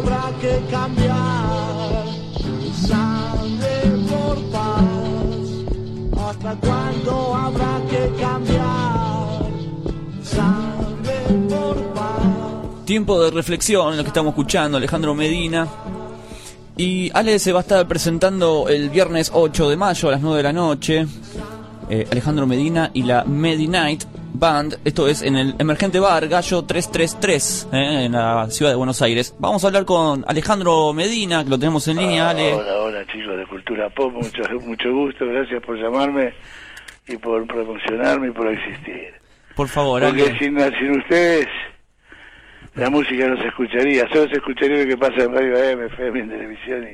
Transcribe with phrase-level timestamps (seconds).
[0.00, 2.04] Habrá que cambiar
[2.72, 4.84] sangre por paz.
[6.28, 9.50] ¿Hasta cuándo habrá que cambiar
[10.22, 12.84] sangre por paz?
[12.84, 15.66] Tiempo de reflexión, lo que estamos escuchando, Alejandro Medina.
[16.76, 20.36] Y Ale se va a estar presentando el viernes 8 de mayo a las 9
[20.36, 21.06] de la noche.
[21.90, 24.78] Eh, Alejandro Medina y la Medinite Band.
[24.84, 29.34] Esto es en el Emergente Bar Gallo 333, eh, en la ciudad de Buenos Aires.
[29.38, 32.28] Vamos a hablar con Alejandro Medina, que lo tenemos en línea.
[32.28, 32.52] Ale.
[32.52, 36.34] Hola, hola chicos de Cultura Pop, mucho, mucho gusto, gracias por llamarme
[37.06, 39.14] y por promocionarme y por existir.
[39.56, 40.38] Por favor, Porque Ale.
[40.38, 41.46] sin, sin ustedes
[42.74, 46.20] la música no se escucharía, solo se escucharía lo que pasa en Radio AM, FM,
[46.20, 46.86] en televisión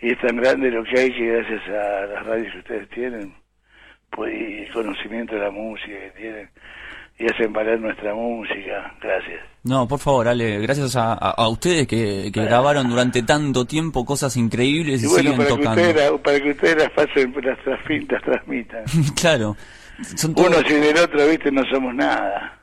[0.00, 2.88] y, y es tan grande lo que hay que gracias a las radios que ustedes
[2.88, 3.34] tienen
[4.10, 6.50] pues, y conocimiento de la música que tienen
[7.18, 9.40] y hacen valer nuestra música, gracias.
[9.64, 14.04] No, por favor, Ale, gracias a, a- a ustedes que, que grabaron durante tanto tiempo
[14.04, 15.80] cosas increíbles y, Y bueno, siguen para que, tocando.
[15.82, 18.84] ustedes, la- para que ustedes las pasen, las, las transmitan.
[19.20, 19.56] claro.
[20.16, 22.57] Son todos- Uno sin el otro, viste, no somos nada.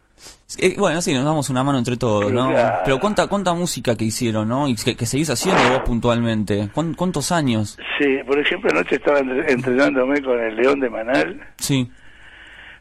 [0.60, 2.50] Eh, bueno, sí, nos damos una mano entre todos, ¿no?
[2.52, 2.82] Claro.
[2.86, 4.68] Pero cuánta cuánta música que hicieron, ¿no?
[4.68, 6.70] Y que, que seguís haciendo vos puntualmente.
[6.74, 7.78] ¿Cuán- ¿Cuántos años?
[8.00, 11.42] Sí, por ejemplo, anoche estaba entre- entrenándome con el León de Manal.
[11.58, 11.90] Sí.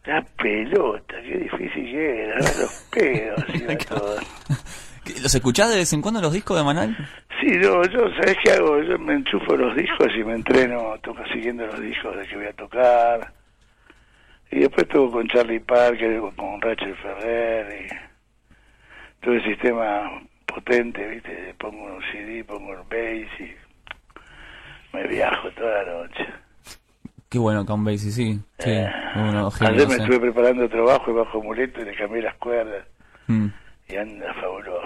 [0.04, 4.16] La pelota, qué difícil que era, los pedos y todo.
[5.22, 6.94] ¿Los escuchás de vez en cuando los discos de Manal?
[7.40, 8.80] Sí, yo, yo, ¿sabes qué hago?
[8.82, 12.46] Yo me enchufo los discos y me entreno, toco siguiendo los discos de que voy
[12.46, 13.32] a tocar.
[14.54, 21.54] Y después toco con Charlie Parker, con Rachel Ferrer y todo el sistema potente, ¿viste?
[21.58, 23.52] Pongo un CD, pongo el bass y
[24.96, 26.26] me viajo toda la noche.
[27.28, 28.38] Qué bueno, Count Basie, sí.
[28.60, 32.36] Sí, Eh, uno, Ayer me estuve preparando trabajo y bajo muleto y le cambié las
[32.36, 32.86] cuerdas
[33.26, 33.46] Mm.
[33.88, 34.82] y anda fabuloso.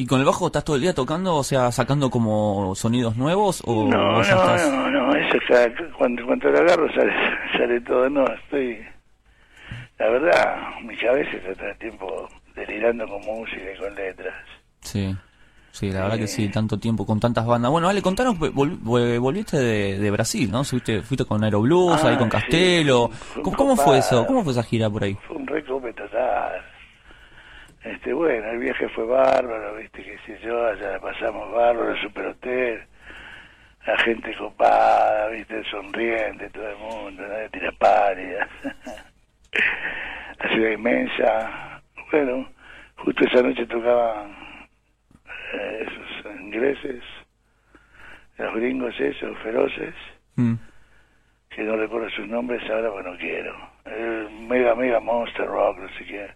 [0.00, 3.62] ¿Y con el bajo estás todo el día tocando, o sea, sacando como sonidos nuevos?
[3.66, 7.12] ¿O No, no, estás- no, no, eso está, cuando, cuando lo agarro sale,
[7.58, 8.78] sale todo, no, estoy,
[9.98, 14.34] la verdad, mi cabeza está todo el tiempo delirando con música y con letras.
[14.80, 15.14] Sí.
[15.72, 17.70] Sí, la verdad que sí, tanto tiempo con tantas bandas.
[17.70, 20.64] Bueno, Ale, contanos, vol- vol- volviste de, de Brasil, ¿no?
[20.64, 23.08] Fuiste, fuiste con Aero Blues, Ah, ahí con Castelo.
[23.42, 24.26] ¿Cómo, cómo fue eso?
[24.26, 25.14] ¿Cómo fue esa gira por ahí?
[25.28, 26.60] Fue un recope total.
[27.84, 32.00] Este, bueno, el viaje fue bárbaro, viste, qué sé yo, allá la pasamos bárbaro, el
[32.02, 32.82] super hotel,
[33.86, 38.48] la gente copada, viste, sonriente, todo el mundo, nadie tira pálida.
[40.42, 41.82] la ciudad inmensa.
[42.12, 42.48] Bueno,
[42.98, 44.30] justo esa noche tocaban
[45.54, 47.02] eh, esos ingleses,
[48.36, 49.94] los gringos esos, feroces,
[50.36, 50.54] Mm.
[51.50, 53.54] que no recuerdo sus nombres ahora, pues no quiero.
[53.84, 56.30] El mega, mega monster rock, no sé qué.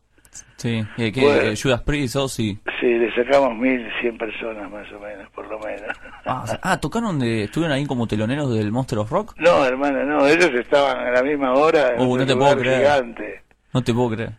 [0.57, 1.21] Sí, eh, ¿qué?
[1.21, 1.41] Bueno.
[1.43, 2.59] Eh, Judas Priest, oh, sí.
[2.81, 5.83] Sí, le sacamos mil cien personas más o menos, por lo menos.
[6.25, 9.35] Ah, o sea, ah, tocaron de, estuvieron ahí como teloneros del Monster of Rock.
[9.39, 12.79] No, hermano, no, ellos estaban a la misma hora en Uh, no te puedo creer.
[12.81, 13.43] gigante.
[13.73, 14.33] No te puedo creer.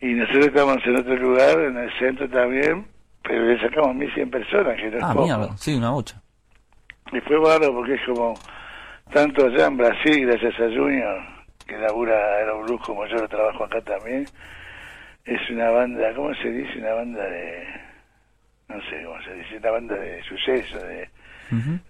[0.00, 2.86] Y nosotros estábamos en otro lugar, en el centro también,
[3.22, 5.24] pero le sacamos mil cien personas, que no Ah, poco.
[5.26, 6.20] mierda, sí, una bocha.
[7.12, 8.34] Y fue bárbaro porque es como,
[9.12, 11.18] tanto allá en Brasil, gracias a Junior,
[11.66, 14.24] que labura Aeroblues como yo lo trabajo acá también,
[15.28, 16.78] es una banda, ¿cómo se dice?
[16.78, 17.64] Una banda de,
[18.68, 21.08] no sé cómo se dice, una banda de suceso, de,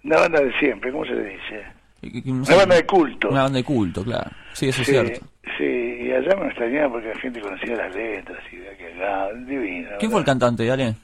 [0.03, 2.29] una banda de siempre, ¿cómo se le dice?
[2.31, 3.29] Una banda de culto.
[3.29, 4.29] Una banda de culto, claro.
[4.53, 5.25] Sí, eso sí, es cierto.
[5.57, 9.33] sí, y allá me extrañaba porque la gente conocía las letras y de que acá,
[9.45, 9.89] divino.
[9.99, 10.95] ¿Quién fue el cantante, Dale?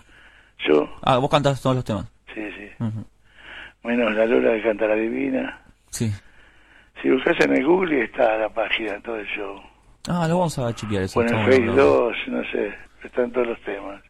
[0.67, 2.05] Yo, Ah, vos cantás todos los temas.
[2.33, 2.69] sí, sí.
[3.83, 5.59] Menos la Lola que canta la divina.
[5.91, 6.11] Sí.
[7.01, 9.61] Si buscas en el Google está la página, todo el show.
[10.07, 11.21] Ah, lo vamos a chequear eso.
[11.21, 11.83] En el Face bueno, ¿no?
[11.83, 12.73] 2, no sé,
[13.03, 14.01] están todos los temas.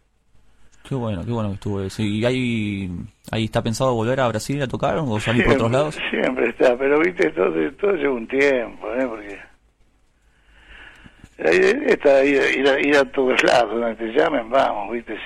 [0.87, 2.03] Qué bueno, qué bueno que estuvo eso.
[2.03, 2.91] ¿Y ahí,
[3.31, 5.99] ahí está pensado volver a Brasil a tocar o salir por otros lados?
[6.11, 9.07] Siempre está, pero viste, todo, todo lleva un tiempo, ¿eh?
[9.07, 9.39] Porque
[11.37, 15.17] está ir, ir, a, ir a todos lados, donde te llamen, vamos, viste,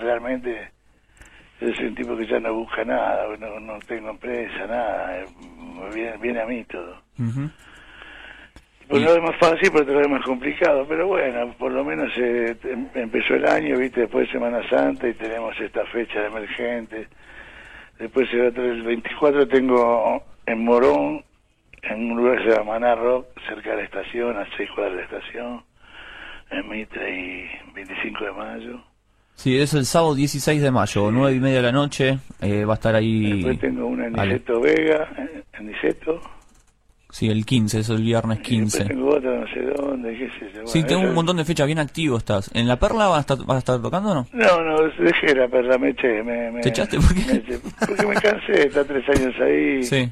[0.00, 0.72] realmente
[1.60, 5.26] soy un tipo que ya no busca nada, no, no tengo empresa, nada, eh,
[5.94, 6.96] viene, viene a mí todo.
[7.16, 7.71] Por
[8.92, 11.84] Y- un lado es más fácil, por otro es más complicado, pero bueno, por lo
[11.84, 16.20] menos eh, em- empezó el año, viste, después de Semana Santa y tenemos esta fecha
[16.20, 17.08] de emergente.
[17.98, 21.24] Después el, otro, el 24 tengo en Morón,
[21.82, 24.94] en un lugar que se llama Maná Rock, cerca de la estación, a seis cuadras
[24.96, 25.62] de la estación,
[26.50, 28.80] en Mitre y 25 de mayo.
[29.34, 32.18] Sí, es el sábado 16 de mayo, nueve y media de la noche.
[32.40, 33.34] eh, va a estar ahí.
[33.36, 34.12] Después tengo una en.
[34.12, 36.20] Niceto Vega, eh, en Niceto.
[37.12, 38.78] Sí, el 15, es el viernes Y 15.
[38.78, 40.66] después tengo otra no sé dónde, qué sé yo.
[40.66, 42.50] Sí, tengo un montón de fechas bien activo estás.
[42.54, 44.26] ¿En La Perla vas a estar, vas a estar tocando o no?
[44.32, 46.22] No, no, dejé la perla, me eché.
[46.22, 46.96] Me, me- ¿Te echaste?
[46.96, 47.20] ¿Por qué?
[47.30, 49.82] me eché, porque me cansé, está tres años ahí.
[49.82, 50.10] Sí.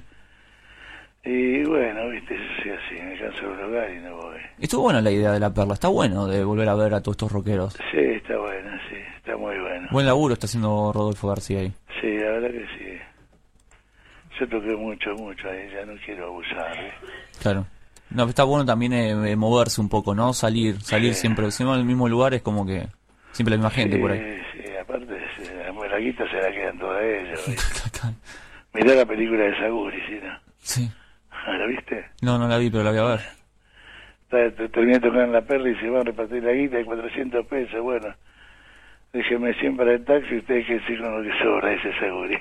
[1.24, 4.36] Y bueno, viste, soy así, me canso de lugar y no voy.
[4.58, 5.74] Estuvo buena la idea de La Perla.
[5.74, 7.74] Está bueno de volver a ver a todos estos rockeros.
[7.90, 9.88] Sí, está bueno, sí, está muy bueno.
[9.90, 11.72] Buen laburo está haciendo Rodolfo García ahí.
[12.00, 12.79] Sí, la verdad que sí.
[14.40, 16.72] Yo toqué mucho, mucho ahí, ya no quiero abusar.
[16.78, 16.92] ¿eh?
[17.42, 17.66] Claro.
[18.08, 20.32] No, está bueno también eh, eh, moverse un poco, ¿no?
[20.32, 21.20] Salir, salir Sí.
[21.20, 21.50] siempre.
[21.50, 22.86] Siempre en el mismo lugar es como que
[23.32, 24.40] siempre la misma gente sí, por ahí.
[24.52, 27.40] Sí, aparte, sí, la, la guita se la quedan todas ellas.
[28.74, 30.18] Mirá la película de Saguri, ¿sí?
[30.22, 30.38] ¿no?
[30.58, 30.90] sí.
[31.46, 32.04] ¿La viste?
[32.22, 34.70] No, no la vi, pero la voy a ver.
[34.70, 37.46] Terminé de tocar en la perla y se van a repartir la guita de 400
[37.46, 37.80] pesos.
[37.82, 38.06] Bueno,
[39.12, 42.38] déjeme 100 para el taxi ustedes que decir con lo que sobra ese Saguri.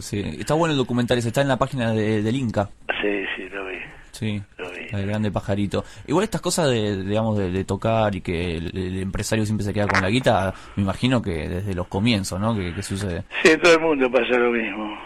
[0.00, 0.20] Sí.
[0.38, 2.68] Está bueno el documental, ese, está en la página de, del Inca.
[3.02, 3.76] Sí, sí, lo vi,
[4.12, 4.42] Sí.
[4.58, 4.86] lo vi.
[4.92, 5.84] El grande pajarito.
[6.06, 9.72] Igual estas cosas de, digamos, de, de tocar y que el, el empresario siempre se
[9.74, 12.54] queda con la guita, me imagino que desde los comienzos, ¿no?
[12.54, 13.24] Que, que sucede.
[13.42, 14.98] Sí, en todo el mundo pasa lo mismo.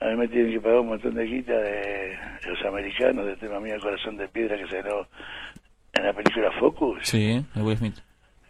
[0.00, 2.16] A mí me tienen que pagar un montón de guita de
[2.46, 5.06] los americanos, del tema mío Corazón de Piedra que se ganó
[5.94, 6.98] en la película Focus.
[7.02, 7.96] Sí, el Will Smith.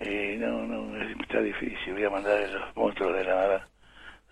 [0.00, 1.95] Y no, no, es- está difícil.
[1.95, 3.67] Voy a mandar a los monstruos de la,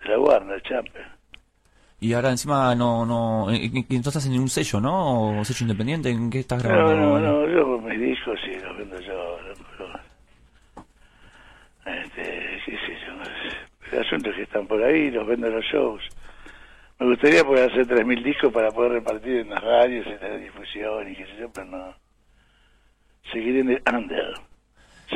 [0.03, 1.05] de la Warner, Champer.
[1.99, 5.39] Y ahora encima no, no, eh, eh, no estás en ningún sello, ¿no?
[5.39, 6.09] ¿O sello independiente?
[6.11, 7.19] ¿En qué estás No, grabando?
[7.19, 9.39] no, no, yo mis discos sí los vendo yo.
[9.41, 9.57] los-
[11.85, 13.93] este, qué sé yo.
[13.97, 16.03] El asunto es que están por ahí, los vendo en los shows.
[16.99, 21.09] Me gustaría poder hacer 3.000 discos para poder repartir en las radios y tener difusión
[21.11, 21.93] y qué sé yo, pero no.
[23.31, 24.33] Seguiré en el under.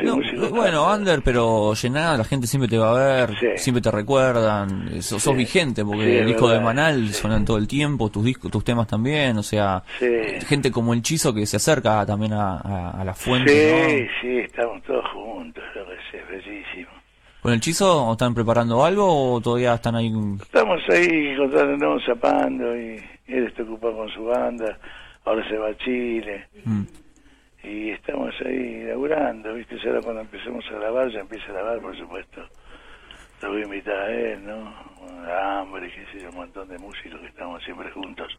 [0.03, 0.17] No,
[0.51, 3.47] bueno, under, pero llenada, la gente siempre te va a ver, Sí.
[3.57, 5.37] siempre te recuerdan, eh, sos, sos Sí.
[5.39, 8.63] vigente, porque Sí, es el disco de Manal suenan todo el tiempo, tus discos, tus
[8.63, 9.83] temas también, o sea,
[10.47, 14.09] gente como el Chizo que se acerca también a, a- a la fuente, Sí, ¿no?
[14.21, 16.89] sí, estamos todos juntos, lo que sé, bellísimo.
[17.41, 20.11] ¿Con el Chizo están preparando algo o todavía están ahí?
[20.41, 22.95] Estamos ahí encontrándonos, zapando, y
[23.27, 24.77] él está ocupado con su banda,
[25.25, 26.83] ahora se va a Chile, Mm.
[27.63, 29.77] Y estamos ahí laburando, ¿viste?
[29.87, 32.47] Ahora cuando empecemos a grabar, ya empieza a grabar, por supuesto.
[33.41, 34.73] Lo voy a invitar a él, ¿no?
[35.27, 38.37] A Hambre, qué sé yo, un montón de músicos que estamos siempre juntos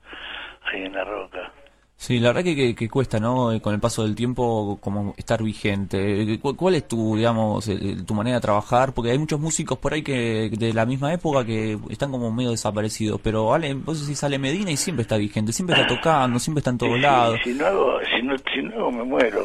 [0.64, 1.52] ahí en la roca.
[1.96, 3.52] Sí, la verdad que, que, que cuesta, ¿no?
[3.52, 6.32] Eh, Con el paso del tiempo, como estar vigente.
[6.34, 8.92] Eh, ¿Cu- ¿Cuál es tu, digamos, eh, tu manera de trabajar?
[8.92, 12.50] Porque hay muchos músicos por ahí que de la misma época que están como medio
[12.50, 13.20] desaparecidos.
[13.22, 16.70] Pero Ale, vos decís sale Medina y siempre está vigente, siempre está tocando, siempre está
[16.70, 17.40] en todos lados.
[17.44, 19.44] Si, no hago, si no, si no hago, me muero.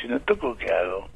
[0.00, 1.06] Si no toco, ¿qué hago?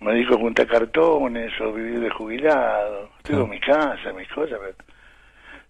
[0.00, 3.08] Me a juntar cartones o vivir de jubilado.
[3.22, 4.74] Tengo mi casa, mis cosas, pero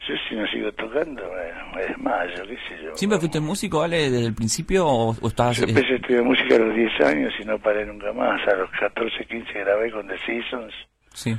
[0.06, 2.96] yo si no sigo tocando me, me desmayo, qué sé yo.
[2.96, 5.56] ¿Siempre fuiste músico, Ale, desde el principio o, o estás...?
[5.56, 8.40] Yo eh, empecé a estudiar música a los 10 años y no paré nunca más.
[8.48, 10.74] A los 14, 15 grabé con The Seasons.
[11.12, 11.36] sí.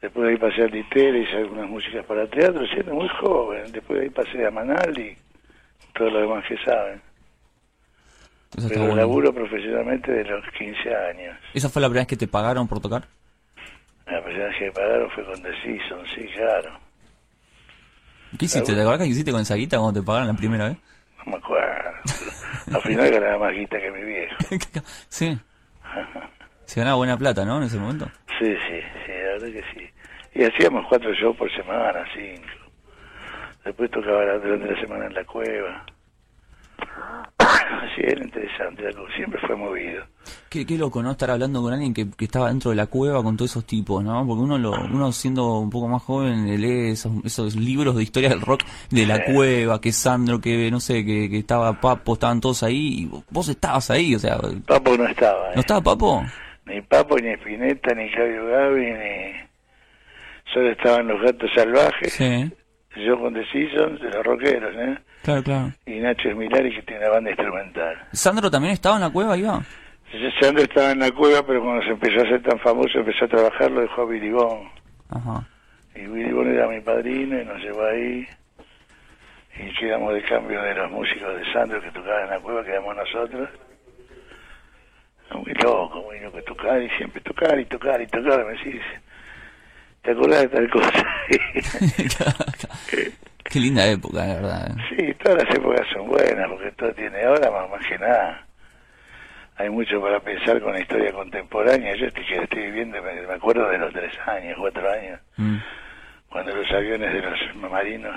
[0.00, 3.70] Después de ahí pasé a Litera, hice algunas músicas para teatro, siendo muy joven.
[3.70, 5.16] Después de ahí pasé a Manal y
[5.94, 7.00] todo lo demás que saben.
[8.58, 8.96] Eso Pero bueno.
[8.96, 11.36] laburo profesionalmente de los 15 años.
[11.54, 13.04] ¿Esa fue la primera vez que te pagaron por tocar?
[14.06, 16.70] La primera vez que me pagaron fue con The Seasons, sí, claro.
[18.38, 18.74] ¿Qué hiciste?
[18.74, 20.78] ¿Te acuerdas que hiciste con esa guita cuando te pagaron la primera vez?
[21.24, 21.90] No me acuerdo.
[22.74, 24.36] Al final ganaba más guita que mi viejo.
[25.08, 25.38] sí.
[26.64, 27.58] Se ganaba buena plata, ¿no?
[27.58, 28.06] En ese momento.
[28.38, 29.90] Sí, sí, sí, la verdad que sí.
[30.34, 32.48] Y hacíamos cuatro shows por semana, cinco.
[33.64, 35.84] Después tocaba la- durante la semana en la cueva.
[37.94, 40.02] Sí, era interesante, siempre fue movido.
[40.48, 41.10] Qué, qué loco, ¿no?
[41.10, 44.02] Estar hablando con alguien que, que estaba dentro de la cueva con todos esos tipos,
[44.02, 44.26] ¿no?
[44.26, 48.30] Porque uno, lo, uno siendo un poco más joven lee esos, esos libros de historia
[48.30, 49.22] del rock de la Sí.
[49.34, 53.48] cueva, que Sandro, que no sé, que, que estaba Papo, estaban todos ahí, y vos
[53.48, 55.54] estabas ahí, o sea, ¿no Papo no estaba, ¿eh?
[55.56, 56.24] estaba Papo?
[56.64, 59.42] Ni Papo, ni Espineta, ni Claudio Gaby, ni...
[60.54, 62.12] Solo estaban los gatos salvajes.
[62.14, 62.50] Sí,
[63.04, 64.98] Yo con The Seasons, de los rockeros, ¿eh?
[65.22, 65.72] Claro, claro.
[65.86, 68.08] Y Nacho Esmilari, que tiene una banda instrumental.
[68.12, 69.62] ¿Sandro también estaba en la cueva, iba?
[70.40, 73.28] Sandro estaba en la cueva, pero cuando se empezó a hacer tan famoso, empezó a
[73.28, 74.68] trabajar, lo dejó a Bond.
[75.08, 75.48] Ajá.
[75.94, 78.26] Y Bon era mi padrino y nos llevó ahí.
[79.58, 82.96] y quedamos de cambio de los músicos de Sandro que tocaban en la cueva, quedamos
[82.96, 83.48] nosotros.
[85.34, 88.44] Muy loco, muy loco tocar y siempre tocar y tocar y tocar.
[88.44, 88.82] Me decís,
[90.02, 91.06] ¿te acordás de tal cosa?
[93.52, 94.70] Qué linda época, la verdad.
[94.70, 94.82] ¿eh?
[94.96, 98.46] sí, todas las épocas son buenas porque todo tiene ahora más, más que nada.
[99.56, 101.94] Hay mucho para pensar con la historia contemporánea.
[101.96, 105.56] Yo estoy, que estoy viviendo, me, me acuerdo de los tres años, cuatro años, Mm.
[106.30, 108.16] cuando los aviones de los marinos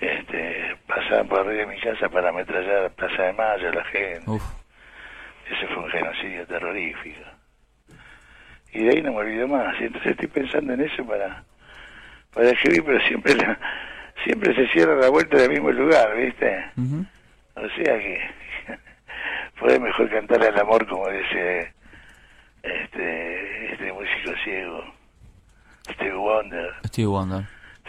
[0.00, 4.30] este, pasaban por arriba de mi casa para ametrallar la Plaza de Mayo, la gente.
[4.30, 4.42] Uf.
[5.50, 7.20] Ese fue un genocidio terrorífico.
[8.72, 9.74] Y de ahí no me olvido más.
[9.80, 11.42] Y entonces estoy pensando en eso para,
[12.38, 13.58] para escribir, pero siempre la-
[14.24, 16.64] siempre se cierra la vuelta del mismo lugar, ¿viste?
[17.56, 18.20] O sea que
[19.56, 21.72] fue mejor cantar al amor como dice
[22.62, 24.84] este, este músico ciego,
[25.92, 26.74] Steve Wonder.
[26.86, 27.44] Steve Wonder.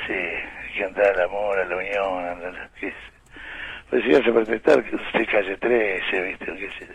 [0.08, 2.96] Sí, cantar al amor, a la unión, a la, qué sé.
[3.92, 6.46] Pues si vas a protestar, que usted calle 13, ¿viste?
[6.46, 6.88] Qué sé.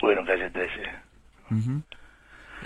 [0.00, 0.80] Bueno, calle 13.
[1.50, 1.82] Ujú.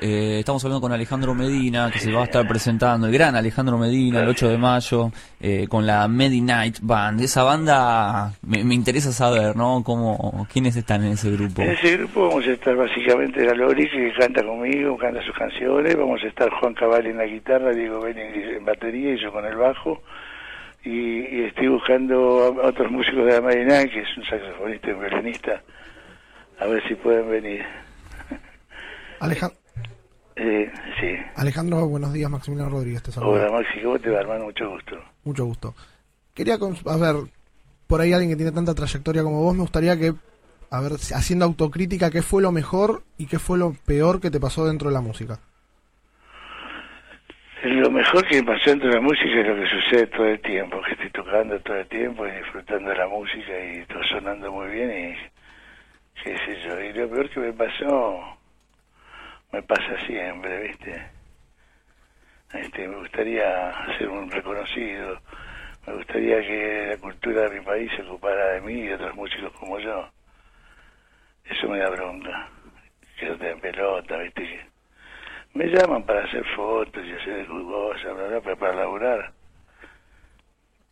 [0.01, 3.77] Eh, estamos hablando con Alejandro Medina, que se va a estar presentando, el gran Alejandro
[3.79, 7.21] Medina, el 8 de mayo, eh, con la Medi Night Band.
[7.21, 9.83] Esa banda, me, me interesa saber, ¿no?
[9.85, 11.63] Cómo, ¿Quiénes están en ese grupo?
[11.63, 15.97] En ese grupo vamos a estar básicamente la Lori, que canta conmigo, canta sus canciones.
[15.97, 19.45] Vamos a estar Juan Cavalli en la guitarra, Diego Benning en batería y yo con
[19.45, 20.03] el bajo.
[20.85, 24.93] Y, y estoy buscando a otros músicos de la Marina, que es un saxofonista y
[24.95, 25.63] un violinista.
[26.59, 27.63] A ver si pueden venir.
[29.21, 29.53] Aleja-
[30.37, 30.71] Eh,
[31.01, 31.17] sí.
[31.37, 33.47] Alejandro, buenos días, Maximiliano Rodríguez, te saluda.
[33.47, 34.45] Hola Maxi, ¿cómo te va, hermano?
[34.45, 34.97] Mucho gusto.
[35.25, 35.75] Mucho gusto.
[36.35, 37.17] Quería, a ver,
[37.87, 40.15] por ahí alguien que tiene tanta trayectoria como vos, me gustaría que,
[40.71, 44.41] a ver, haciendo autocrítica, ¿qué fue lo mejor y qué fue lo peor que te
[44.41, 45.39] pasó dentro de la música?
[47.65, 50.41] Lo mejor que me pasó dentro de la música es lo que sucede todo el
[50.41, 54.51] tiempo, que estoy tocando todo el tiempo y disfrutando de la música y está sonando
[54.51, 56.81] muy bien y qué sé yo.
[56.81, 58.39] Y lo peor que me pasó,
[59.53, 61.03] me pasa siempre, ¿viste?
[62.55, 65.19] Este, me gustaría ser un reconocido,
[65.87, 69.15] me gustaría que la cultura de mi país se ocupara de mí y de otros
[69.15, 70.09] músicos como yo.
[71.45, 72.49] Eso me da bronca,
[73.19, 74.67] que no te den pelota, ¿viste?
[75.55, 79.33] Me llaman para hacer fotos y hacer cosas, bla, bla, pero para laburar,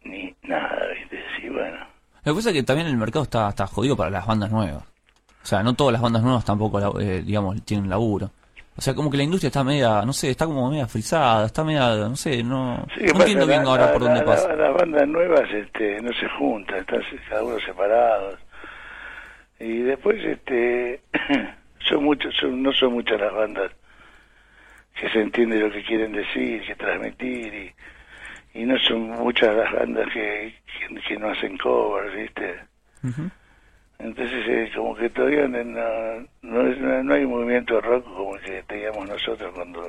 [0.04, 1.22] ni nada, ¿viste?
[1.36, 1.78] Sí, bueno.
[2.24, 4.84] Lo que pasa es que también el mercado está, está jodido para las bandas nuevas.
[5.42, 8.30] O sea, no todas las bandas nuevas tampoco, eh, digamos, tienen laburo.
[8.80, 11.62] O sea, como que la industria está media, no sé, está como media frisada, está
[11.62, 14.48] media, no sé, no, Sí, ¿qué no entiendo bien ahora la- por dónde la- pasa.
[14.48, 18.38] la- Las bandas nuevas este, no se juntan, están cada uno separados.
[19.58, 21.02] Y después, este,
[21.80, 23.70] son muchos, son, no son muchas las bandas
[24.98, 27.52] que se entiende lo que quieren decir, que transmitir,
[28.54, 30.54] y, y no son muchas las bandas que,
[30.88, 32.60] que, que no hacen covers, ¿viste?
[33.04, 33.30] Ujú.
[34.02, 38.04] Entonces, eh, como que todavía no, no, no es- no- no hay movimiento de rock
[38.04, 39.82] como el que teníamos nosotros cuando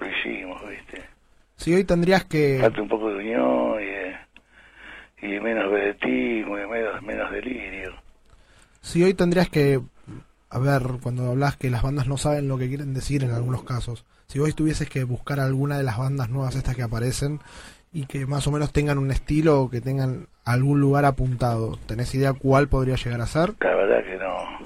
[0.00, 1.02] lo hicimos, ¿viste?
[1.56, 2.58] Si hoy tendrías que...
[2.60, 4.16] falta un poco de unión y, eh,
[5.22, 7.92] y menos vedetismo y menos, menos delirio.
[8.80, 9.80] Si hoy tendrías que,
[10.50, 13.64] a ver, cuando hablas que las bandas no saben lo que quieren decir en algunos
[13.64, 17.40] casos, si hoy tuvieses que buscar alguna de las bandas nuevas estas que aparecen
[17.92, 22.14] y que más o menos tengan un estilo o que tengan algún lugar apuntado, ¿tenés
[22.14, 23.54] idea cuál podría llegar a ser?
[23.60, 24.60] La verdad que no.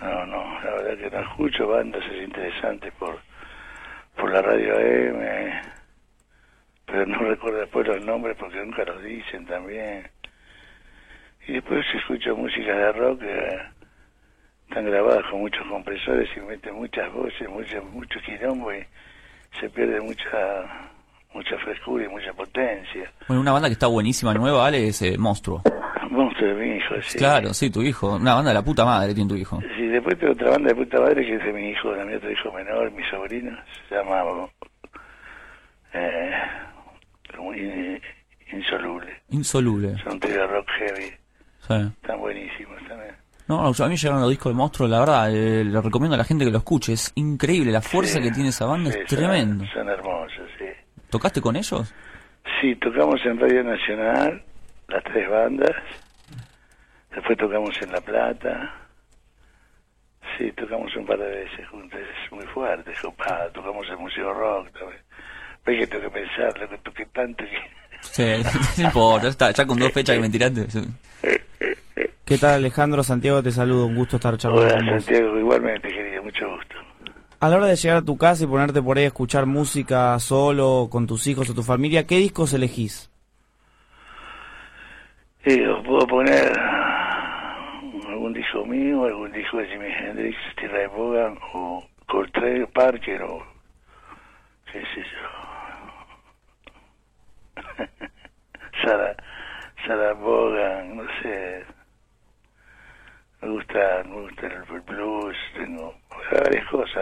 [0.00, 3.18] No, no, la verdad que no escucho bandas es interesantes por,
[4.16, 5.62] por la radio AM,
[6.86, 10.08] pero no recuerdo después los nombres porque nunca los dicen también.
[11.46, 13.58] Y después escucho música de rock que
[14.68, 18.84] están grabadas con muchos compresores y meten muchas voces, mucho, mucho quilombo y
[19.60, 20.90] se pierde mucha
[21.34, 23.10] mucha frescura y mucha potencia.
[23.28, 25.62] Bueno, una banda que está buenísima, nueva, Ale, es eh, Monstruo.
[26.10, 27.18] Monstruo de mi hijo, sí.
[27.18, 28.14] Claro, sí, tu hijo.
[28.16, 29.60] Una banda de la puta madre tiene tu hijo.
[29.76, 32.14] Sí, después tengo otra banda de puta madre que es de mi hijo, de mi
[32.14, 33.56] otro hijo menor, mi sobrino,
[33.88, 34.22] se llama
[35.92, 36.30] eh,
[37.56, 38.00] in-
[38.52, 39.22] Insoluble.
[39.30, 39.96] Insoluble.
[40.04, 41.10] Son trío rock heavy,
[41.66, 41.74] Sí.
[42.02, 43.14] están buenísimos también.
[43.48, 46.24] No, a mí llegaron los discos de Monstruo, la verdad, eh, le recomiendo a la
[46.24, 46.92] gente que lo escuche.
[46.94, 49.64] Es increíble, la fuerza Sí, que tiene esa banda sí, es son- tremendo.
[49.72, 50.13] Son, hermosos.
[51.14, 51.94] ¿Tocaste con ellos?
[52.60, 54.42] Sí, tocamos en Radio Nacional,
[54.88, 55.70] las tres bandas.
[57.14, 58.74] Después tocamos en La Plata.
[60.36, 62.00] Sí, tocamos un par de veces juntos.
[62.00, 63.48] Es muy fuerte, copada.
[63.52, 65.00] Tocamos en Museo Rock también.
[65.64, 67.60] Ves que tengo que pensar, lo que toqué tanto que...
[68.00, 68.42] Sí,
[68.82, 70.66] no importa, ya, está, ya con dos fechas que me tiraste.
[72.24, 73.04] ¿Qué tal Alejandro?
[73.04, 75.04] Santiago te saludo, un gusto estar charlando Hola, con vos.
[75.04, 76.74] Santiago, igualmente, querido, mucho gusto.
[77.44, 80.18] A la hora de llegar a tu casa y ponerte por ahí a escuchar música
[80.18, 83.10] solo, con tus hijos o tu familia, ¿qué discos elegís?
[85.44, 86.58] Y os puedo poner
[88.08, 93.42] algún disco mío, algún disco de Jimi Hendrix, Steve Ray Vaughan o Coltrane Parker o
[94.72, 95.28] qué sé yo.
[98.82, 99.14] Sarah,
[99.86, 101.62] Sarah Vaughan, no sé.
[103.42, 105.94] Me gusta, me gusta el blues, tengo
[106.32, 106.96] varias cosas.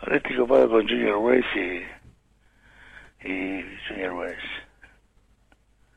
[0.00, 4.38] Ahora estoy copado con Junior West y, y Junior West.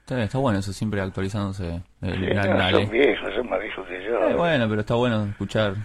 [0.02, 1.82] Está, bien, está bueno eso, siempre actualizándose.
[2.02, 4.30] El Sí, no, son viejos, son más viejos que yo.
[4.30, 5.76] Eh, bueno, pero está bueno escuchar.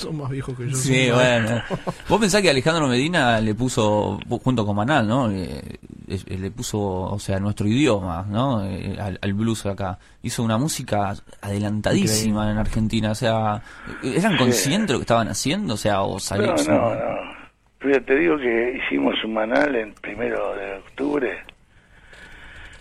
[0.00, 0.76] Son más viejos que yo.
[0.76, 1.62] Sí, bueno.
[2.08, 5.30] Vos pensás que Alejandro Medina le puso, junto con Manal, ¿no?
[5.30, 5.60] Eh,
[6.08, 8.64] eh, le puso, o sea, nuestro idioma, ¿no?
[8.64, 9.98] Eh, al, al blues acá.
[10.22, 13.62] Hizo una música adelantadísima en Argentina, o sea,
[14.02, 14.38] ¿eran Sí.
[14.38, 15.74] conscientes de lo que estaban haciendo?
[15.74, 16.54] O sea, o No, salió...
[16.68, 17.30] no, no.
[17.78, 21.38] Pero te digo que hicimos un manal en primero de octubre,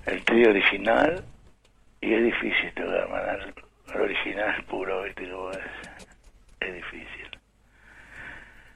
[0.06, 1.24] el trío original,
[2.02, 3.54] y es difícil tocar manal.
[3.96, 5.60] El original puro, ¿viste cómo es?
[6.60, 7.30] Es difícil.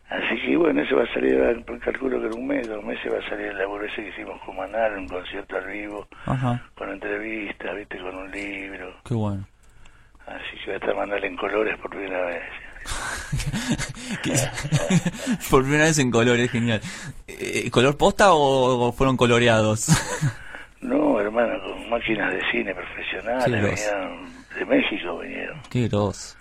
[0.10, 3.18] Así que bueno, eso va a salir, calculo que en un mes, dos meses va
[3.18, 6.90] a salir el laburo ese que hicimos con Manal, un concierto al vivo, Ajá, con
[6.92, 8.94] entrevistas, viste, con un libro.
[9.04, 9.48] qué bueno.
[10.28, 12.44] Así que va a estar en colores por primera vez.
[15.50, 16.82] Por primera vez en colores, genial.
[17.28, 19.88] Eh, ¿Color posta o fueron coloreados?
[20.84, 24.25] No, hermano, con máquinas de cine profesionales, venían
[24.60, 25.62] de México, vinieron.
[25.70, 26.36] qué grosso.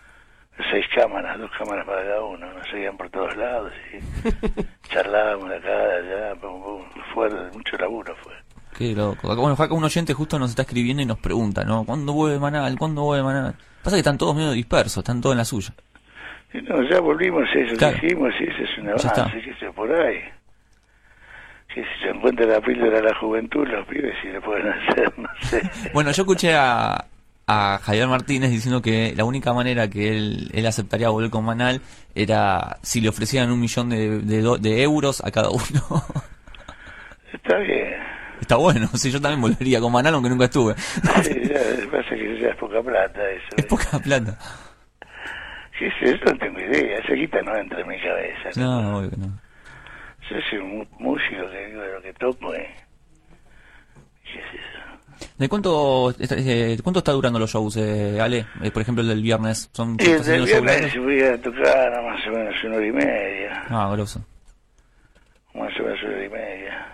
[0.70, 5.56] Seis cámaras, dos cámaras para cada uno, nos seguían por todos lados y charlábamos de
[5.56, 6.82] acá, de allá, pum, pum.
[7.14, 8.32] fue mucho laburo fue.
[8.76, 9.34] Qué loco.
[9.36, 11.84] Bueno, acá un oyente justo nos está escribiendo y nos pregunta, ¿no?
[11.84, 12.78] ¿Cuándo vuelve Manal?
[12.78, 13.54] ¿Cuándo vuelve Manal?
[13.82, 15.72] Pasa que están todos medio dispersos, están todos en la suya.
[16.68, 17.98] No, ya volvimos eso Claro.
[17.98, 19.30] que hicimos y ese es un avance, está.
[19.32, 20.20] que se por ahí.
[21.74, 25.18] Que si se encuentra la píldora de la juventud, los pibes si le pueden hacer,
[25.18, 25.62] no sé.
[25.94, 27.04] Bueno, yo escuché a,
[27.74, 31.80] a Javier Martínez diciendo que la única manera que él, él aceptaría volver con Manal
[32.14, 35.62] era si le ofrecieran un millón de, de, do- de euros a cada uno.
[37.32, 37.94] Está bien.
[38.40, 40.74] Está bueno, si yo también volvería con Manal aunque nunca estuve.
[40.76, 43.46] Sí, ya, pasa que ya es poca plata eso.
[43.56, 44.36] Es poca plata.
[45.78, 46.24] ¿Qué es eso?
[46.26, 46.98] No tengo idea.
[46.98, 48.50] Esa guita no entra en mi cabeza.
[48.60, 49.26] No, obvio que no.
[50.30, 52.68] Yo soy un músico que digo de lo que toco, ¿eh?
[54.24, 54.71] ¿Qué es eso?
[55.42, 58.46] ¿De cuánto, está- eh, cuánto está durando los shows, eh, Ale?
[58.62, 59.68] Eh, por ejemplo, el del viernes.
[59.72, 61.04] ¿Son el del viernes largos?
[61.04, 63.64] voy a tocar más o menos una hora y media.
[63.68, 64.24] Ah, grosso.
[65.52, 66.86] Más o menos una hora y media.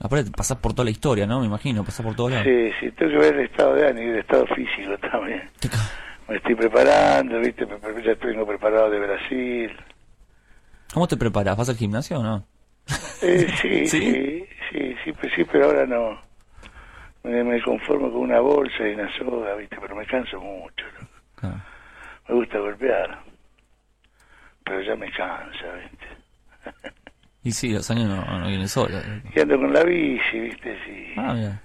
[0.00, 1.40] Aparte, pasás por toda la historia, ¿no?
[1.40, 2.46] Me imagino, pasás por todos lados.
[2.46, 5.42] Sí, sí, tengo que ver el estado de ánimo y el estado físico también.
[6.28, 7.66] Me estoy preparando, ¿viste?
[8.06, 9.70] Ya vengo preparado de Brasil.
[10.94, 11.58] ¿Cómo te preparas?
[11.58, 12.46] ¿Vas al gimnasio o no?
[13.20, 14.00] Eh, sí, ¿Sí?
[14.72, 16.31] sí, sí, sí, sí, pero ahora no.
[17.24, 19.76] Me, me conformo con una bolsa y una soga, ¿viste?
[19.80, 20.84] Pero me canso mucho.
[22.28, 23.18] Me gusta golpear,
[24.64, 26.06] pero ya me cansa, ¿viste?
[27.44, 29.04] Y sí, los años no, no vienen solos.
[29.34, 30.78] Y ando con la bici, ¿viste?
[30.84, 31.12] Sí.
[31.16, 31.60] Ah, mira.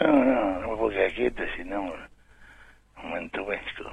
[0.00, 1.92] No, no, no me puedo quedar quieto, si no
[3.04, 3.90] me entumezco.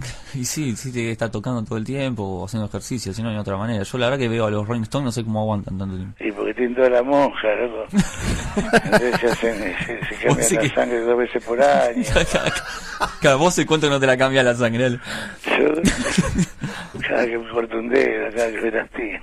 [0.34, 3.36] Y sí, sí, te está tocando todo el tiempo o haciendo ejercicio, si no hay
[3.36, 3.82] otra manera.
[3.82, 6.16] Yo la verdad que veo a los Rolling Stones, no sé cómo aguantan tanto tiempo.
[6.20, 7.86] Y porque tienen toda la monja, loco.
[8.84, 12.04] Entonces se, hacen, se, se cambian sí la que- sangre dos veces por año.
[13.20, 14.84] Cada vos se cuenta que no te la cambia la sangre.
[14.86, 15.00] Ale.
[15.58, 19.20] Yo, cada que me corto un dedo, cada que me.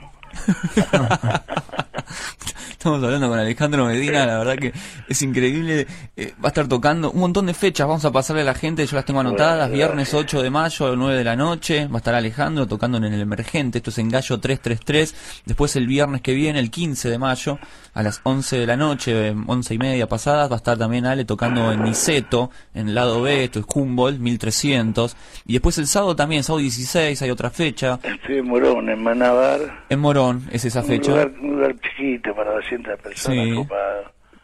[2.87, 4.71] Estamos hablando con Alejandro Medina, la verdad que
[5.09, 5.85] es increíble.
[6.15, 8.85] Eh, va a estar tocando un montón de fechas, vamos a pasarle a la gente,
[8.85, 9.67] yo las tengo anotadas.
[9.67, 10.21] Bueno, Viernes gracias.
[10.23, 13.79] 8 de mayo, 9 de la noche, va a estar Alejandro tocando en el Emergente,
[13.79, 15.43] esto es en Gallo 333.
[15.45, 17.59] Después el viernes que viene, el 15 de mayo,
[17.93, 21.05] a las 11 de la noche, eh, 11 y media pasadas, va a estar también
[21.05, 25.17] Ale tocando en Niceto, en el lado B, esto es Humboldt, 1300.
[25.45, 27.99] Y después el sábado también, sábado 16, hay otra fecha.
[28.01, 29.59] Estoy en Morón, en Manabar.
[29.89, 31.11] En Morón es esa Un fecha.
[31.11, 32.51] lugar, un lugar chiquito para
[32.83, 33.67] 200 personas Sí.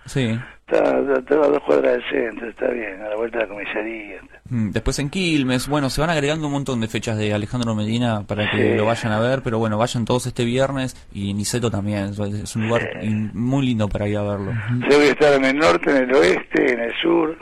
[0.05, 0.39] Sí.
[0.67, 3.49] Está, está, está a dos cuadras del centro, está bien, a la vuelta de la
[3.53, 4.17] comisaría.
[4.49, 8.23] Mm, Después en Quilmes, bueno, se van agregando un montón de fechas de Alejandro Medina
[8.27, 8.77] para que Sí.
[8.77, 12.67] lo vayan a ver, pero bueno, vayan todos este viernes y Niceto también, es- un
[12.67, 12.89] lugar
[13.33, 14.51] muy lindo para ir a verlo.
[14.89, 17.37] Yo voy a estar en el norte, en el oeste, en el sur.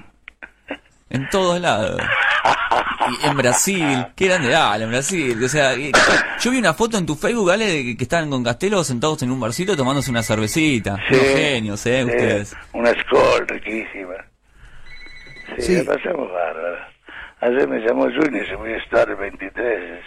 [1.10, 2.00] En todos lados.
[3.24, 5.44] Y en Brasil, qué grande, dale, en Brasil.
[5.44, 5.92] O sea, y-
[6.40, 9.22] yo vi una foto en tu Facebook, Ale, de que, que estaban con Castelo sentados
[9.24, 10.98] en un barcito tomándose una cervecita.
[11.10, 12.56] Sí, Unos genios, eh, sí, ustedes.
[12.74, 14.16] Una Skol riquísima.
[15.58, 15.84] Sí, Sí.
[15.84, 16.78] la pasamos bárbaro.
[17.42, 20.04] Ayer me llamó Junior, se voy a estar el 23.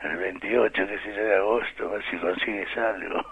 [0.00, 3.24] el 28, que sé yo, de agosto, a ver si consigues algo.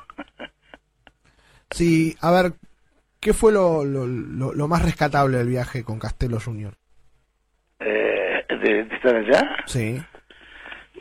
[1.70, 2.52] Sí, a ver,
[3.20, 6.74] ¿qué fue lo, lo, lo, lo más rescatable del viaje con Castelo Junior?
[7.84, 9.56] Eh, de, de estar allá.
[9.66, 10.00] Sí.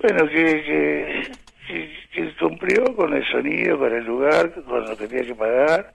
[0.01, 1.31] Bueno, que, que,
[1.67, 5.93] que, que cumplió con el sonido, con el lugar, con lo que tenía que pagar,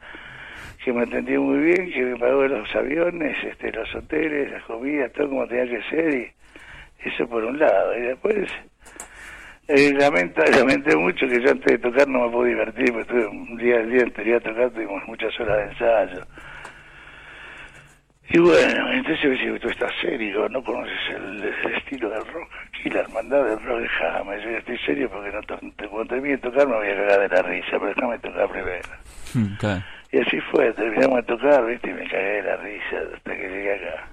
[0.85, 5.13] que me atendió muy bien, que me pagó los aviones, este, los hoteles, las comidas,
[5.13, 7.97] todo como tenía que ser, y eso por un lado.
[7.97, 8.49] Y después,
[9.69, 13.27] eh, lamento, lamenté mucho que yo antes de tocar no me pude divertir, porque estuve
[13.27, 16.27] un día, el día anterior a tocar, tuvimos muchas horas de ensayo.
[18.29, 22.51] Y bueno, entonces me dice, tú estás serio, no conoces el, el estilo del rock.
[22.69, 26.37] Aquí la hermandad del rock, déjame, yo ya estoy serio porque no te- cuando termine
[26.37, 28.89] de tocar me voy a cagar de la risa, pero déjame tocar primero.
[29.35, 29.83] Hmm, claro.
[30.13, 33.49] Y así fue, terminamos de tocar, viste, y me cagué de la risa hasta que
[33.49, 34.05] llegué acá.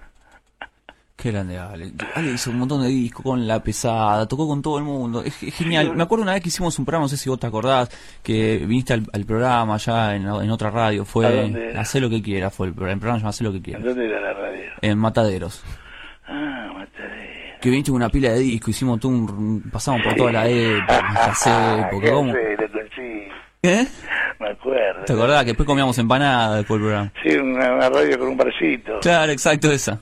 [1.24, 1.94] Qué grande Ale.
[2.16, 5.24] Ale hizo un montón de discos con La Pesada, tocó con todo el mundo.
[5.24, 5.96] Es, es genial.
[5.96, 7.90] Me acuerdo una vez que hicimos un programa, no sé si vos te acordás,
[8.22, 11.04] que viniste al, al programa allá en, en otra radio.
[11.04, 11.74] ¿A Fue?
[11.78, 13.80] Hacé lo que quiera, fue el, programa, el programa Hacé lo que ¿En quiera.
[13.80, 14.64] dónde era la radio?
[14.82, 15.64] En Mataderos.
[16.28, 17.58] Ah, matadero.
[17.62, 21.34] Que viniste con una pila de discos, hicimos todo un, pasamos por toda la época,
[21.90, 22.34] porque ¿Qué cómo.
[23.62, 23.88] ¿Eh?
[24.42, 25.06] me acuerdo.
[25.06, 27.14] ¿Te acordás que después comíamos empanadas después del programa?
[27.24, 29.00] Sí, una, una radio con un barcito.
[29.00, 30.02] Claro, exacto, esa.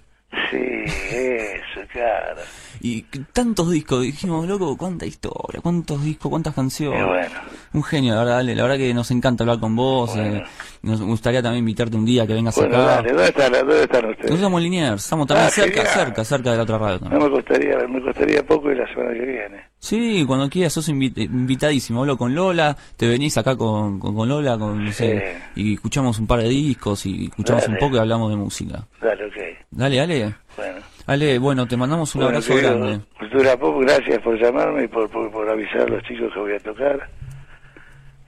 [0.49, 2.41] Sí, eso, claro.
[2.79, 3.01] Y
[3.33, 7.05] tantos discos, dijimos, loco, cuánta historia, cuántos discos, cuántas canciones.
[7.05, 7.39] bueno,
[7.73, 10.15] Un genio, la verdad, Ale, la verdad que nos encanta hablar con vos.
[10.15, 10.37] Bueno.
[10.37, 10.43] eh,
[10.83, 12.85] nos gustaría también invitarte un día que vengas bueno, acá.
[12.95, 14.35] dale, ¿dónde están, ¿dónde están Nosotros ustedes?
[14.35, 15.93] estamos en Liniers, estamos también Ah, cerca, genial.
[15.93, 17.23] cerca, cerca de la otra radio No también.
[17.23, 19.61] me costaría, me costaría poco y la semana que viene.
[19.77, 22.01] Sí, cuando quieras, sos invi- invitadísimo.
[22.01, 26.17] Hablo con Lola, te venís acá con, con, con Lola, con, no sé, y escuchamos
[26.19, 27.73] un par de discos y escuchamos Dale.
[27.73, 28.87] un poco y hablamos de música.
[29.01, 29.33] Dale, ok.
[29.71, 30.35] Dale, Ale.
[30.57, 30.79] Bueno.
[31.07, 33.05] Ale, bueno, te mandamos un Bueno, abrazo querido, grande.
[33.19, 36.53] Cultura Pop, gracias por llamarme y por, por, por avisar a los chicos que voy
[36.53, 37.09] a tocar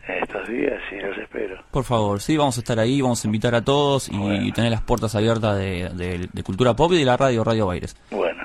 [0.08, 1.64] estos días y los espero.
[1.72, 4.54] Por favor, sí, vamos a estar ahí, vamos a invitar a todos y Bueno.
[4.54, 7.96] tener las puertas abiertas de, de- de Cultura Pop y de la radio, Radio Baires.
[8.12, 8.44] Bueno,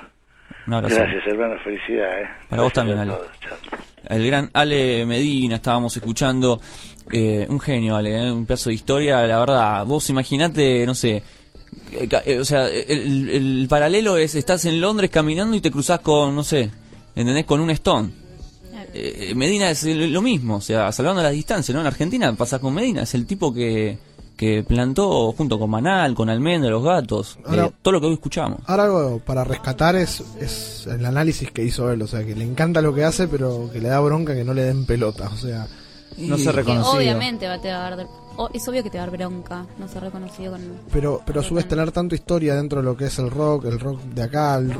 [0.66, 0.96] Un abrazo.
[0.96, 2.20] gracias hermano, felicidad.
[2.22, 2.28] ¿eh?
[2.48, 3.14] Para vos también, Ale.
[4.08, 6.60] El gran Ale Medina, estábamos escuchando.
[7.10, 9.26] eh, un genio, Ale, eh, un pedazo de historia.
[9.26, 11.22] La verdad, vos imaginate, no sé.
[11.92, 16.00] Eh, eh, o sea, el, el paralelo es: estás en Londres caminando y te cruzás
[16.00, 16.70] con, no sé,
[17.14, 17.44] ¿entendés?
[17.44, 18.10] Con un Stone.
[18.94, 21.80] Eh, Medina es el- lo mismo, o sea, salvando las distancias, ¿no?
[21.80, 23.98] En Argentina pasas con Medina, es el tipo que,
[24.36, 28.14] que plantó junto con Manal, con Almendra, los gatos, Ahora- eh, todo lo que hoy
[28.14, 28.60] escuchamos.
[28.66, 32.44] Ahora algo para rescatar es, es el análisis que hizo él, o sea, que le
[32.44, 35.36] encanta lo que hace, pero que le da bronca que no le den pelota, o
[35.36, 35.66] sea,
[36.18, 38.06] No Y- se obviamente va a te va a dar.
[38.36, 40.60] o- es obvio que te va a dar bronca no ser reconocido con.
[40.92, 43.64] pero pero a su vez tener tanto historia dentro de lo que es el rock,
[43.66, 44.72] el rock de acá, el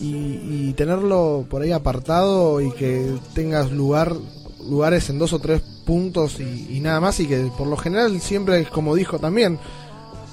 [0.00, 4.14] y, y tenerlo por ahí apartado y que tengas lugar
[4.68, 8.20] lugares en dos o tres puntos y, y nada más y que por lo general
[8.20, 9.58] siempre, como dijo también,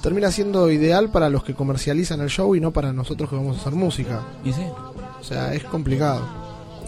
[0.02, 3.56] termina siendo ideal para los que comercializan el show y no para nosotros que vamos
[3.56, 4.20] a hacer música.
[4.44, 4.62] Y sí.
[5.20, 6.22] O sea, es complicado.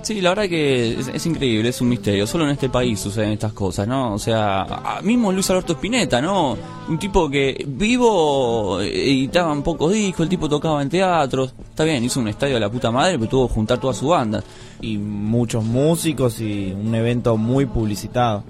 [0.02, 2.26] Sí, la verdad que es, increíble, es un misterio.
[2.26, 4.14] Solo en este país suceden estas cosas, ¿no?
[4.14, 6.56] O sea, mismo Luis Alberto Spinetta, ¿no?
[6.88, 11.54] Un tipo que vivo eh, editaban pocos discos, el tipo tocaba en teatros.
[11.70, 14.08] Está bien, hizo un estadio de la puta madre, pero tuvo que juntar toda su
[14.08, 14.42] banda.
[14.82, 18.44] Y muchos músicos y un evento muy publicitado.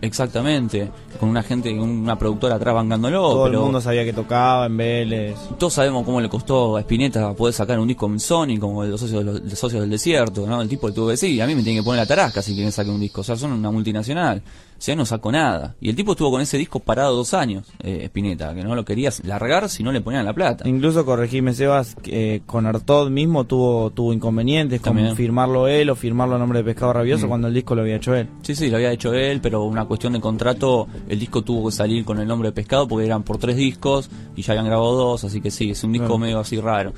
[0.00, 3.20] Exactamente, con una gente, una productora atrás bancándolo.
[3.20, 5.36] Todo pero el mundo sabía que tocaba en Vélez.
[5.58, 9.00] Todos sabemos cómo le costó a Spinetta poder sacar un disco en Sony como los
[9.00, 10.62] socios, los, socios del desierto, ¿no?
[10.62, 12.54] El tipo le tuvo que decir, a mí me tiene que poner la tarasca si
[12.54, 14.42] quieren sacar un disco, o sea, son una multinacional,
[14.84, 15.76] sea, no sacó nada.
[15.80, 18.84] Y el tipo estuvo con ese disco parado dos años, eh, Spinetta, que no lo
[18.84, 20.68] quería largar si no le ponían la plata.
[20.68, 25.08] Incluso, corregime Sebas, eh, con Artod mismo tuvo tuvo inconvenientes También.
[25.08, 27.28] con firmarlo él o firmarlo a nombre de Pescado Rabioso Mm.
[27.28, 28.28] cuando el disco lo había hecho él.
[28.42, 31.72] Sí, sí, lo había hecho él, pero una cuestión de contrato, el disco tuvo que
[31.76, 34.94] salir con el nombre de Pescado porque eran por tres discos y ya habían grabado
[34.94, 36.92] dos, así que sí, es un disco medio así raro.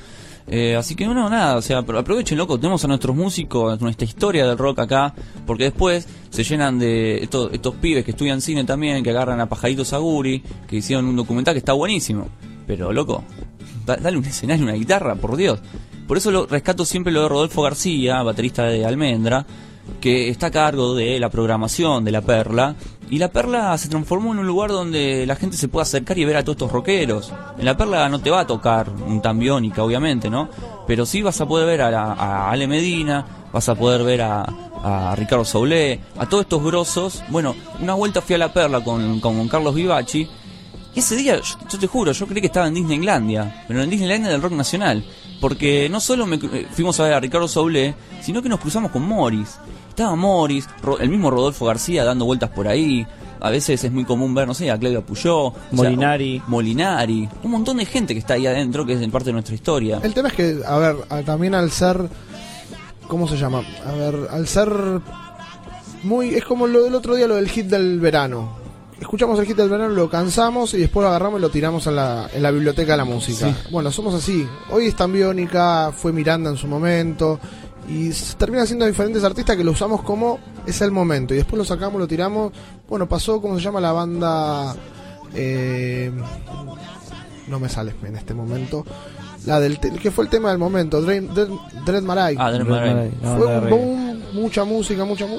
[0.47, 4.05] Eh, así que no, nada, o sea, apro- aprovechen, loco, tenemos a nuestros músicos, nuestra
[4.07, 5.15] historia del rock acá,
[5.47, 9.49] porque después se llenan de estos, estos pibes que estudian cine también, que agarran a
[9.49, 12.29] Pajaritos Aguri, que hicieron un documental que está buenísimo,
[12.67, 13.25] pero loco,
[13.87, 15.61] da- dale un escenario, una guitarra, por Dios.
[16.07, 19.47] Por eso lo rescato siempre lo de Rodolfo García, baterista de Almendra,
[20.01, 22.75] que está a cargo de la programación de La Perla.
[23.11, 26.25] Y La Perla se transformó en un lugar donde la gente se puede acercar y
[26.25, 27.33] ver a todos estos rockeros.
[27.59, 30.49] En La Perla no te va a tocar un tambiónica, obviamente, ¿no?
[30.87, 34.47] Pero sí vas a poder ver a, la- Ale Medina, vas a poder ver a,
[35.17, 37.23] Ricardo Soulé, a todos estos grosos.
[37.29, 40.29] Bueno, una vuelta fui a La Perla con, con Carlos Vivachi.
[40.95, 43.91] Y ese día, yo, yo te juro, yo creí que estaba en Disneylandia, pero en
[43.91, 45.05] Disneylandia del rock nacional.
[45.49, 48.91] Porque no solo me eh, fuimos a ver a Ricardo Soule, sino que nos cruzamos
[48.91, 49.57] con Morris.
[49.91, 53.07] Estaba Morris, Ro- el mismo Rodolfo García dando vueltas por ahí.
[53.41, 55.37] A veces es muy común ver, no sé, a Claudia Puyó.
[55.49, 56.43] o sea, Molinari.
[56.47, 57.29] Molinari.
[57.43, 60.01] Un montón de gente que está ahí adentro, que es parte de nuestra historia.
[60.03, 62.09] El tema es que, a ver, a- también al ser.
[63.07, 63.63] ¿Cómo se llama?
[63.87, 64.71] A ver, al ser.
[66.03, 66.35] Muy.
[66.35, 68.64] Es como lo del otro día, lo del hit del verano.
[69.05, 71.97] Escuchamos el hit del verano, lo cansamos y después lo agarramos y lo tiramos en
[71.97, 73.55] la, en la biblioteca de la música.
[73.71, 74.49] Bueno, somos así.
[74.71, 77.39] Hoy es tan biónica, fue Miranda en su momento.
[77.87, 81.35] Y termina siendo diferentes artistas que lo usamos como es el momento.
[81.35, 82.51] Y después lo sacamos, lo tiramos.
[82.89, 84.75] Bueno, pasó, ¿cómo se llama la banda?
[85.35, 86.11] Eh,
[87.49, 88.85] no me sale en este momento.
[89.45, 91.49] La del te- que fue el tema del momento, Dread, Dread,
[91.85, 92.37] Dread Marai.
[92.39, 93.11] Ah, Dread Marai.
[93.37, 95.39] Fue un boom, mucha música, mucha mu-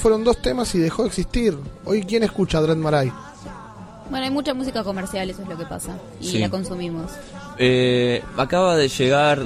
[0.00, 1.56] fueron dos temas y dejó de existir.
[1.84, 3.12] Hoy quién escucha Dread Marai?
[4.10, 5.96] Bueno, hay mucha música comercial, eso es lo que pasa.
[6.20, 6.38] Y Sí.
[6.38, 7.10] la consumimos.
[7.58, 9.42] Eh, acaba de llegar,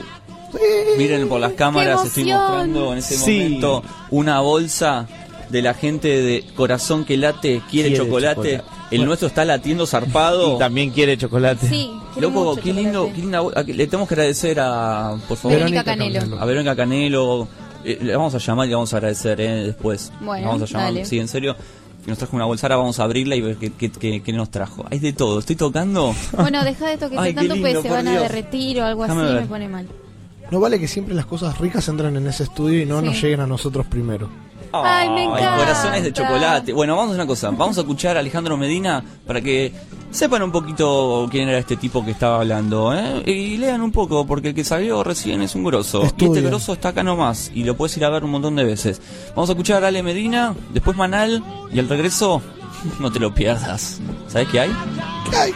[0.98, 3.38] miren por las cámaras, estoy mostrando en ese Sí.
[3.38, 5.06] momento una bolsa
[5.48, 8.34] de la gente de Corazón que late, quiere, Quiere chocolate.
[8.58, 8.80] chocolate.
[8.90, 9.06] El Bueno.
[9.06, 10.56] nuestro está latiendo zarpado.
[10.56, 11.68] Y también quiere chocolate.
[11.68, 15.56] Sí, Loco, mucho qué lindo, qué linda a- Le tenemos que agradecer a, por favor,
[15.58, 16.40] Verónica Canelo.
[16.40, 17.48] a Verónica Canelo.
[17.84, 20.12] Eh, le vamos a llamar y le vamos a agradecer eh, después.
[20.20, 21.04] Bueno, Le vamos a llamar, dale.
[21.04, 21.56] sí, en serio.
[22.04, 24.32] Que nos trajo una bolsa, ahora vamos a abrirla y ver qué, qué, qué- qué
[24.32, 24.86] nos trajo.
[24.90, 26.14] Hay de todo, estoy tocando.
[26.32, 29.22] Bueno, deja de qué tanto, pues lindo, se por van a derretir o algo Déjame
[29.22, 29.42] así, ver.
[29.42, 29.86] me pone mal.
[30.50, 33.06] No vale que siempre las cosas ricas entren en ese estudio y no Sí.
[33.06, 34.28] nos lleguen a nosotros primero.
[34.72, 35.56] Ay, me encanta.
[35.56, 36.72] corazones de chocolate.
[36.72, 37.50] Bueno, vamos a hacer una cosa.
[37.50, 39.72] Vamos a escuchar a Alejandro Medina para que
[40.10, 42.92] sepan un poquito quién era este tipo que estaba hablando.
[42.94, 43.22] ¿eh?
[43.26, 46.02] Y lean un poco, porque el que salió recién es un grosso.
[46.16, 47.50] Y este grosso está acá nomás.
[47.54, 49.00] Y lo puedes ir a ver un montón de veces.
[49.34, 51.42] Vamos a escuchar a Ale Medina, después Manal.
[51.72, 52.42] Y al regreso,
[52.98, 54.00] no te lo pierdas.
[54.28, 54.70] ¿Sabes qué hay?
[55.30, 55.52] ¿Qué hay?